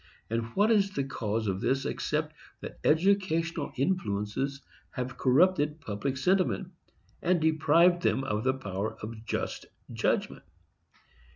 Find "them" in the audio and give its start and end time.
8.01-8.23